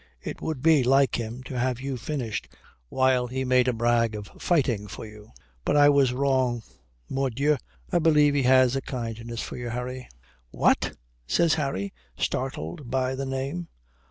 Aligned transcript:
It 0.19 0.41
would 0.41 0.63
be 0.63 0.83
like 0.83 1.19
him 1.19 1.43
to 1.43 1.59
have 1.59 1.79
you 1.79 1.95
finished 1.95 2.47
while 2.89 3.27
he 3.27 3.45
made 3.45 3.67
a 3.67 3.71
brag 3.73 4.15
of 4.15 4.31
fighting 4.39 4.87
for 4.87 5.05
you. 5.05 5.29
But 5.63 5.77
I 5.77 5.89
was 5.89 6.11
wrong. 6.11 6.63
Mordieu, 7.07 7.57
I 7.91 7.99
believe 7.99 8.33
he 8.33 8.41
has 8.41 8.75
a 8.75 8.81
kindness 8.81 9.43
for 9.43 9.57
you, 9.57 9.69
Harry." 9.69 10.09
"What?" 10.49 10.97
says 11.27 11.53
Harry, 11.53 11.93
startled 12.17 12.89
by 12.89 13.13
the 13.13 13.27
name. 13.27 13.67